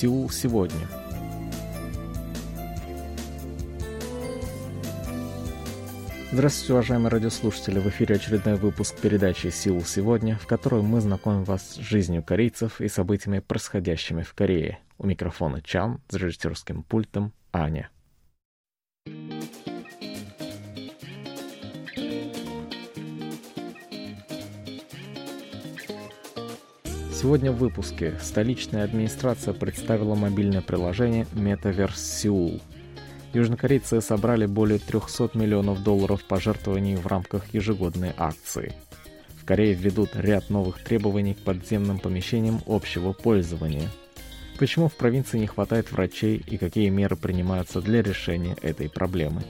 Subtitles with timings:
[0.00, 0.88] Сеул сегодня.
[6.32, 7.80] Здравствуйте, уважаемые радиослушатели!
[7.80, 12.80] В эфире очередной выпуск передачи «Сеул сегодня», в которой мы знакомим вас с жизнью корейцев
[12.80, 14.78] и событиями, происходящими в Корее.
[14.96, 17.90] У микрофона Чан, с режиссерским пультом Аня.
[27.20, 32.62] Сегодня в выпуске столичная администрация представила мобильное приложение Metaverse Seoul.
[33.34, 38.72] Южнокорейцы собрали более 300 миллионов долларов пожертвований в рамках ежегодной акции.
[39.38, 43.90] В Корее введут ряд новых требований к подземным помещениям общего пользования.
[44.58, 49.42] Почему в провинции не хватает врачей и какие меры принимаются для решения этой проблемы?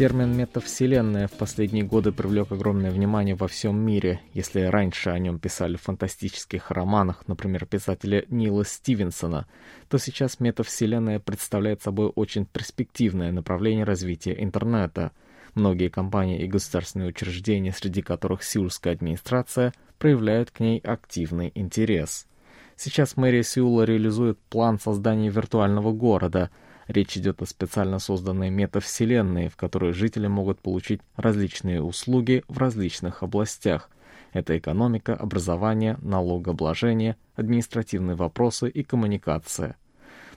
[0.00, 4.22] Термин «метавселенная» в последние годы привлек огромное внимание во всем мире.
[4.32, 9.46] Если раньше о нем писали в фантастических романах, например, писателя Нила Стивенсона,
[9.90, 15.12] то сейчас метавселенная представляет собой очень перспективное направление развития интернета.
[15.52, 22.26] Многие компании и государственные учреждения, среди которых сеульская администрация, проявляют к ней активный интерес.
[22.74, 26.48] Сейчас мэрия Сеула реализует план создания виртуального города–
[26.90, 33.22] Речь идет о специально созданной метавселенной, в которой жители могут получить различные услуги в различных
[33.22, 33.88] областях.
[34.32, 39.76] Это экономика, образование, налогообложение, административные вопросы и коммуникация.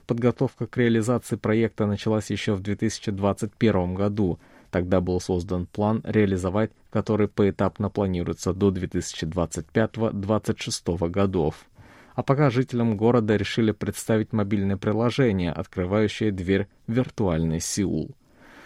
[0.06, 4.38] Подготовка к реализации проекта началась еще в 2021 году.
[4.70, 11.66] Тогда был создан план реализовать, который поэтапно планируется до 2025-2026 годов.
[12.14, 18.14] А пока жителям города решили представить мобильное приложение, открывающее дверь в виртуальный Сеул.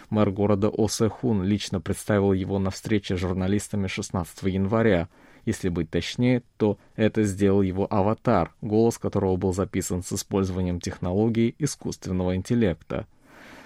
[0.09, 5.07] Мэр города О Хун лично представил его на встрече с журналистами 16 января.
[5.45, 11.55] Если быть точнее, то это сделал его аватар, голос которого был записан с использованием технологий
[11.59, 13.07] искусственного интеллекта.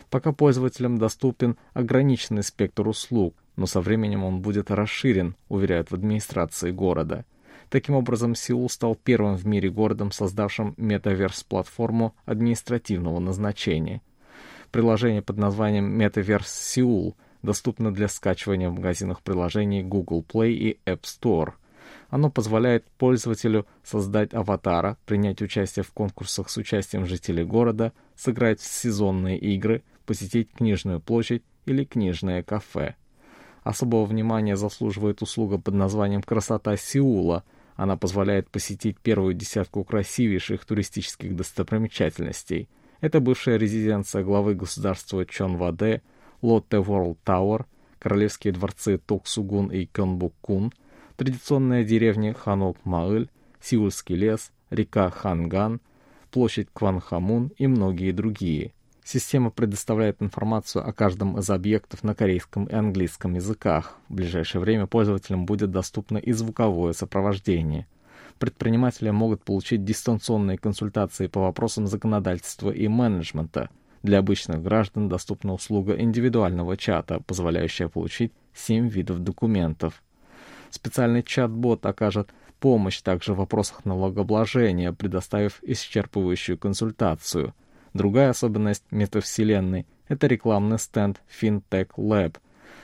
[0.09, 6.71] Пока пользователям доступен ограниченный спектр услуг, но со временем он будет расширен, уверяют в администрации
[6.71, 7.25] города.
[7.73, 14.03] Таким образом, Сеул стал первым в мире городом, создавшим метаверс-платформу административного назначения.
[14.69, 21.01] Приложение под названием Metaverse Seoul доступно для скачивания в магазинах приложений Google Play и App
[21.01, 21.53] Store.
[22.11, 28.71] Оно позволяет пользователю создать аватара, принять участие в конкурсах с участием жителей города, сыграть в
[28.71, 32.93] сезонные игры, посетить книжную площадь или книжное кафе.
[33.63, 37.43] Особого внимания заслуживает услуга под названием «Красота Сеула»,
[37.75, 42.69] она позволяет посетить первую десятку красивейших туристических достопримечательностей.
[43.01, 46.01] Это бывшая резиденция главы государства Чон Ваде,
[46.41, 47.65] Лотте Ворлд Тауэр,
[47.99, 50.71] королевские дворцы Токсугун и Кёнбуккун,
[51.17, 53.29] традиционная деревня Ханок-Маыль,
[53.61, 55.81] Сеульский лес, река Ханган,
[56.31, 62.73] площадь Кванхамун и многие другие– Система предоставляет информацию о каждом из объектов на корейском и
[62.73, 63.97] английском языках.
[64.07, 67.85] В ближайшее время пользователям будет доступно и звуковое сопровождение.
[68.39, 73.69] Предприниматели могут получить дистанционные консультации по вопросам законодательства и менеджмента.
[74.03, 80.01] Для обычных граждан доступна услуга индивидуального чата, позволяющая получить 7 видов документов.
[80.69, 87.53] Специальный чат-бот окажет помощь также в вопросах налогообложения, предоставив исчерпывающую консультацию–
[87.93, 92.37] Другая особенность метавселенной– это рекламный стенд FinTech Lab.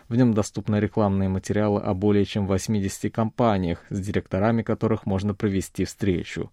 [0.08, 5.86] В нем доступны рекламные материалы о более чем 80 компаниях, с директорами которых можно провести
[5.86, 6.52] встречу.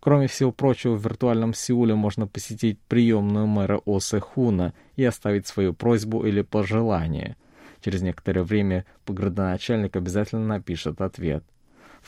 [0.00, 5.72] Кроме всего прочего, в виртуальном Сеуле можно посетить приемную мэра Осе Хуна и оставить свою
[5.72, 7.36] просьбу или пожелание.
[7.80, 11.44] Через некоторое время градоначальник обязательно напишет ответ.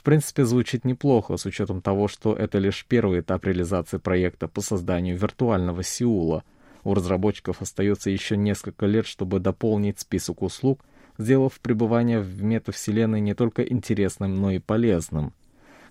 [0.06, 5.18] Принципе, звучит неплохо, с учетом того, что это лишь первый этап реализации проекта по созданию
[5.18, 6.44] виртуального Сеула.
[6.84, 10.84] У разработчиков остается еще несколько лет, чтобы дополнить список услуг,
[11.18, 15.32] сделав пребывание в метавселенной не только интересным, но и полезным.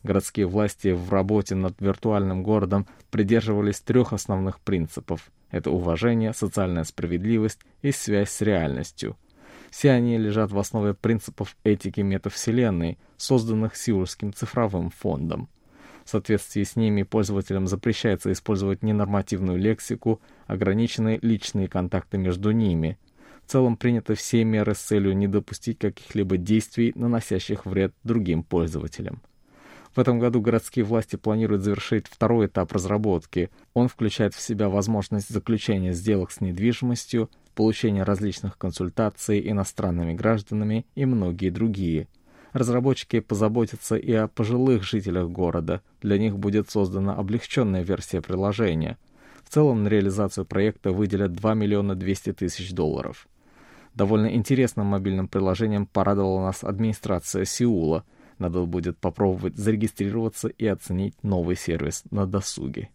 [0.01, 5.29] Городские власти в работе над виртуальным городом придерживались трех основных принципов.
[5.51, 9.17] Это уважение, социальная справедливость и связь с реальностью–
[9.75, 15.49] все они лежат в основе принципов этики метавселенной, созданных Сеульским цифровым фондом.
[16.03, 22.99] В соответствии с ними пользователям запрещается использовать ненормативную лексику, ограниченные личные контакты между ними.
[23.45, 29.21] В целом приняты все меры с целью не допустить каких-либо действий, наносящих вред другим пользователям.
[29.95, 33.49] В этом году городские власти планируют завершить второй этап разработки.
[33.73, 41.05] Он включает в себя возможность заключения сделок с недвижимостью, получение различных консультаций иностранными гражданами и
[41.05, 42.07] многие другие.
[42.55, 45.81] Разработчики позаботятся и о пожилых жителях города.
[46.01, 48.97] Для них будет создана облегченная версия приложения.
[49.43, 53.27] В целом на реализацию проекта выделят 2 миллиона 200 тысяч долларов.
[53.93, 58.05] Довольно интересным мобильным приложением порадовала нас администрация Сеула.
[58.37, 62.87] Надо будет попробовать зарегистрироваться и оценить новый сервис на досуге.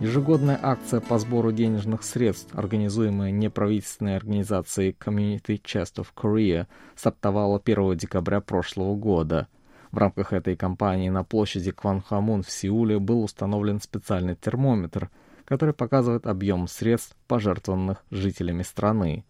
[0.00, 7.96] Ежегодная акция по сбору денежных средств, организуемая неправительственной организацией Community Chest of Korea, стартовала 1
[7.96, 9.48] декабря прошлого года.
[9.90, 15.10] В рамках этой кампании на площади Кванхамун в Сеуле был установлен специальный термометр,
[15.44, 19.24] который показывает объем средств, пожертвованных жителями страны.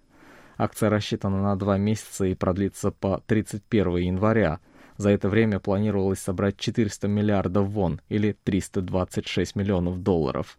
[0.58, 4.60] Акция рассчитана на два месяца и продлится по 31 января.
[4.98, 10.58] За это время планировалось собрать 400 миллиардов вон или 326 миллионов долларов.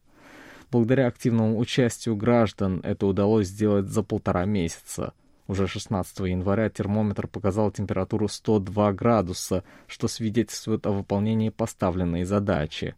[0.71, 5.13] Благодаря активному участию граждан это удалось сделать за полтора месяца.
[5.47, 12.95] Уже 16 января термометр показал температуру 102 градуса, что свидетельствует о выполнении поставленной задачи.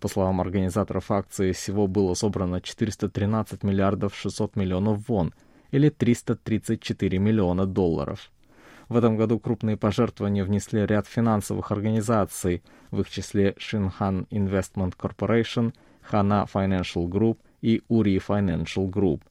[0.00, 5.32] По словам организаторов акции, всего было собрано 413 миллиардов 600 миллионов вон,
[5.70, 8.31] или 334 миллиона долларов.
[8.92, 15.72] В этом году крупные пожертвования внесли ряд финансовых организаций, в их числе Shinhan Investment Corporation,
[16.10, 19.22] Hana Financial Group и Uri Financial Group.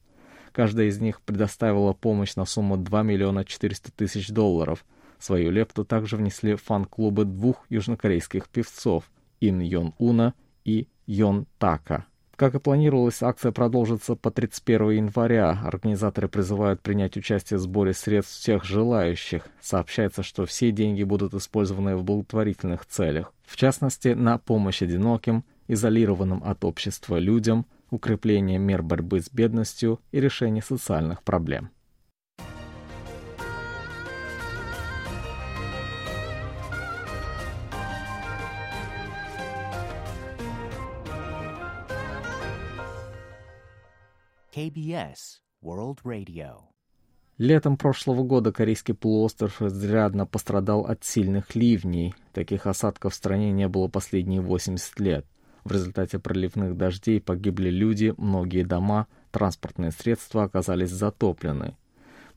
[0.50, 4.84] Каждая из них предоставила помощь на сумму 2 миллиона 400 тысяч долларов.
[5.20, 10.34] Свою лепту также внесли фан-клубы двух южнокорейских певцов Ин Йон Уна
[10.64, 12.06] и Йон Така.
[12.36, 15.60] Как и планировалось, акция продолжится по 31 января.
[15.64, 19.46] Организаторы призывают принять участие в сборе средств всех желающих.
[19.60, 23.32] Сообщается, что все деньги будут использованы в благотворительных целях.
[23.44, 30.20] В частности, на помощь одиноким, изолированным от общества людям, укрепление мер борьбы с бедностью и
[30.20, 31.70] решение социальных проблем.
[44.62, 46.52] KBS World Radio.
[47.36, 52.14] Летом прошлого года Корейский полуостров изрядно пострадал от сильных ливней.
[52.32, 55.26] Таких осадков в стране не было последние 80 лет.
[55.64, 61.76] В результате проливных дождей погибли люди, многие дома, транспортные средства оказались затоплены.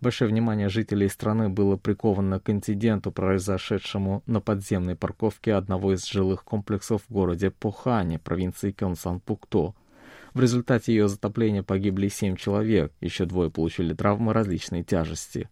[0.02, 6.44] Большое внимание жителей страны было приковано к инциденту, произошедшему на подземной парковке одного из жилых
[6.44, 9.76] комплексов в городе Похане, провинции Кёнсан-Пукто.
[10.36, 15.50] В результате ее затопления погибли семь человек, еще двое получили травмы различной тяжести.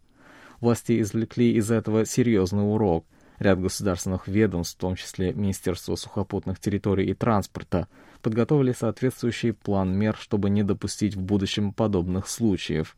[0.60, 3.06] Власти извлекли из этого серьезный урок.
[3.40, 7.88] Ряд государственных ведомств, в том числе Министерство сухопутных территорий и транспорта,
[8.22, 12.98] подготовили соответствующий план мер, чтобы не допустить в будущем подобных случаев.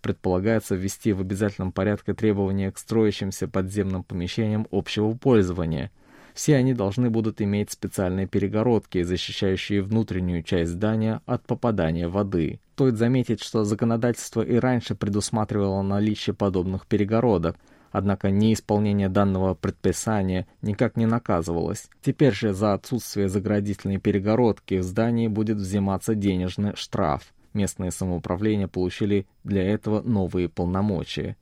[0.00, 5.90] Предполагается ввести в обязательном порядке требования к строящимся подземным помещениям общего пользования–
[6.34, 12.60] все они должны будут иметь специальные перегородки, защищающие внутреннюю часть здания от попадания воды.
[12.74, 17.56] Стоит заметить, что законодательство и раньше предусматривало наличие подобных перегородок,
[17.90, 21.88] однако неисполнение данного предписания никак не наказывалось.
[22.00, 27.32] Теперь же за отсутствие заградительной перегородки в здании будет взиматься денежный штраф.
[27.52, 31.36] Местные самоуправления получили для этого новые полномочия.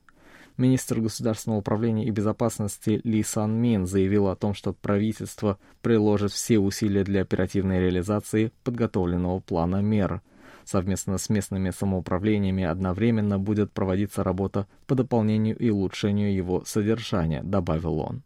[0.57, 6.59] Министр государственного управления и безопасности Ли Сан Мин заявил о том, что правительство приложит все
[6.59, 10.21] усилия для оперативной реализации подготовленного плана мер.
[10.63, 17.99] Совместно с местными самоуправлениями одновременно будет проводиться работа по дополнению и улучшению его содержания, добавил
[17.99, 18.21] он.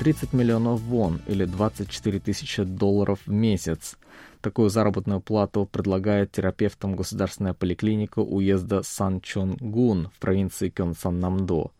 [0.00, 3.98] 30 миллионов вон или 24 тысячи долларов в месяц.
[4.40, 11.72] Такую заработную плату предлагает терапевтам государственная поликлиника уезда Сан-Чон-Гун в провинции Кёнсан-Намдо.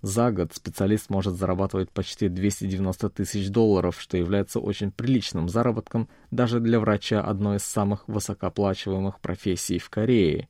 [0.00, 6.60] За год специалист может зарабатывать почти 290 тысяч долларов, что является очень приличным заработком даже
[6.60, 10.48] для врача одной из самых высокооплачиваемых профессий в Корее.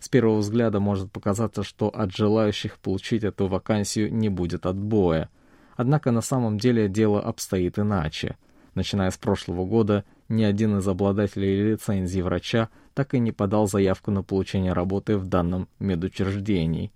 [0.00, 5.28] С первого взгляда может показаться, что от желающих получить эту вакансию не будет отбоя.
[5.76, 8.36] Однако на самом деле дело обстоит иначе.
[8.74, 14.10] Начиная с прошлого года, ни один из обладателей лицензии врача так и не подал заявку
[14.10, 16.92] на получение работы в данном медучреждении.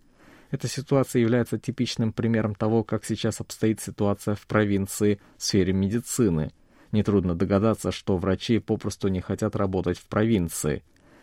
[0.51, 6.53] Эта ситуация является типичным примером того, как сейчас обстоит ситуация в провинции в сфере медицины.
[6.91, 10.83] Нетрудно догадаться, что врачи попросту не хотят работать в провинции.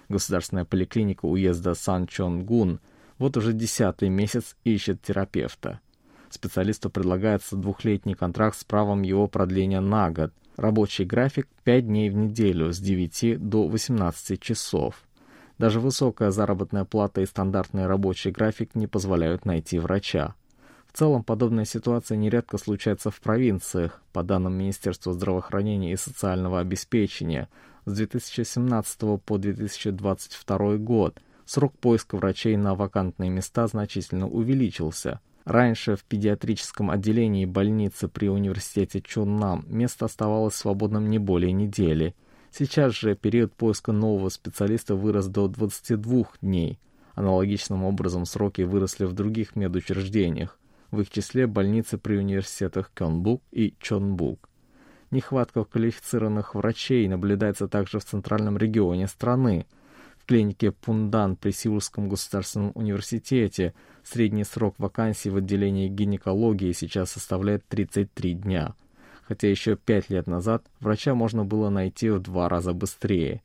[0.10, 2.80] Государственная поликлиника уезда Сан-Чон-Гун
[3.18, 5.80] вот уже десятый месяц ищет терапевта.
[6.36, 10.34] Специалисту предлагается двухлетний контракт с правом его продления на год.
[10.58, 15.02] Рабочий график 5 дней в неделю с 9 до 18 часов.
[15.60, 20.36] Даже высокая заработная плата и стандартный рабочий график не позволяют найти врача.
[20.92, 24.02] В целом, подобная ситуация нередко случается в провинциях.
[24.12, 27.48] По данным Министерства здравоохранения и социального обеспечения,
[27.86, 35.22] с 2017 по 2022 год срок поиска врачей на вакантные места значительно увеличился.
[35.46, 42.16] Раньше в педиатрическом отделении больницы при университете Чуннам место оставалось свободным не более недели.
[42.52, 46.80] Сейчас же период поиска нового специалиста вырос до 22 дней.
[47.14, 50.58] Аналогичным образом сроки выросли в других медучреждениях,
[50.90, 54.50] в их числе больницы при университетах Кёнбук и Чонбук.
[55.12, 59.68] Нехватка квалифицированных врачей наблюдается также в центральном регионе страны.
[60.26, 67.64] В клинике Пундан при Сеульском государственном университете средний срок вакансий в отделении гинекологии сейчас составляет
[67.68, 68.74] 33 дня,
[69.28, 73.44] хотя еще 5 лет назад врача можно было найти в два раза быстрее.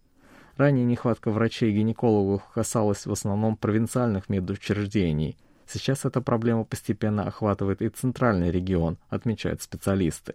[0.56, 5.36] Ранее нехватка врачей-гинекологов касалась в основном провинциальных медучреждений.
[5.66, 10.32] Сейчас эта проблема постепенно охватывает и центральный регион, отмечают специалисты.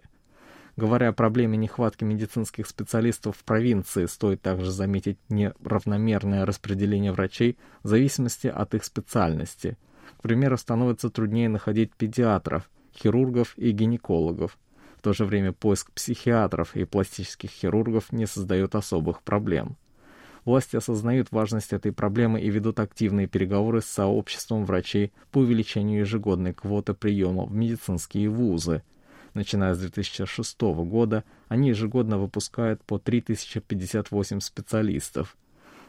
[0.76, 7.88] Говоря о проблеме нехватки медицинских специалистов в провинции, стоит также заметить неравномерное распределение врачей в
[7.88, 9.78] зависимости от их специальности.
[10.18, 14.58] К примеру, становится труднее находить педиатров, хирургов и гинекологов.
[14.98, 19.76] В то же время поиск психиатров и пластических хирургов не создает особых проблем.
[20.44, 26.52] Власти осознают важность этой проблемы и ведут активные переговоры с сообществом врачей по увеличению ежегодной
[26.52, 28.82] квоты приема в медицинские вузы–
[29.36, 35.36] Начиная с 2006 года, они ежегодно выпускают по 3058 специалистов.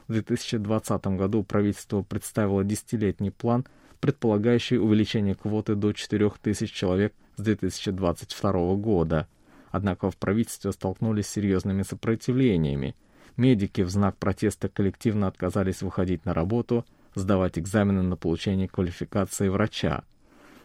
[0.09, 3.65] В 2020 году правительство представило десятилетний план,
[4.01, 9.29] предполагающий увеличение квоты до 4000 человек с 2022 года.
[9.71, 12.97] Однако в правительстве столкнулись с серьезными сопротивлениями.
[13.37, 16.85] Медики в знак протеста коллективно отказались выходить на работу,
[17.15, 20.03] сдавать экзамены на получение квалификации врача.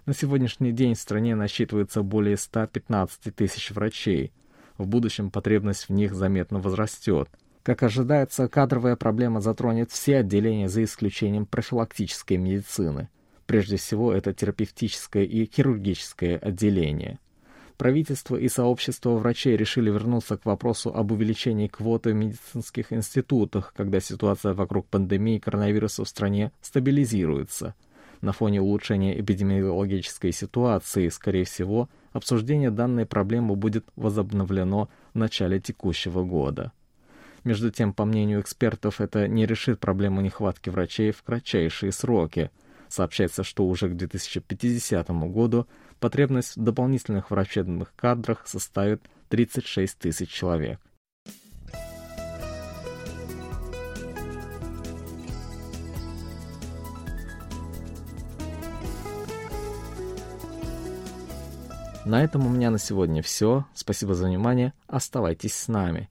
[0.04, 4.32] На сегодняшний день в стране насчитывается более 115 тысяч врачей.
[4.76, 7.28] В будущем потребность в них заметно возрастет.
[7.62, 13.10] Как ожидается, кадровая проблема затронет все отделения за исключением профилактической медицины.
[13.46, 17.20] Прежде всего, это терапевтическое и хирургическое отделение.
[17.76, 24.00] Правительство и сообщество врачей решили вернуться к вопросу об увеличении квоты в медицинских институтах, когда
[24.00, 27.76] ситуация вокруг пандемии коронавируса в стране стабилизируется–
[28.22, 36.24] на фоне улучшения эпидемиологической ситуации, скорее всего, обсуждение данной проблемы будет возобновлено в начале текущего
[36.24, 36.72] года.
[37.44, 42.50] Между тем, по мнению экспертов, это не решит проблему нехватки врачей в кратчайшие сроки.
[42.88, 45.66] Сообщается, что уже к 2050 году
[45.98, 50.78] потребность в дополнительных врачебных кадрах составит 36 тысяч человек.
[62.04, 63.64] На этом у меня на сегодня все.
[63.74, 64.72] Спасибо за внимание.
[64.88, 66.08] Оставайтесь с нами.